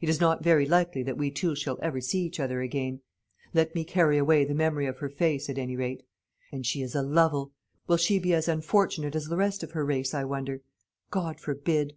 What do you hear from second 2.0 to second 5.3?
see each other again. Let me carry away the memory of her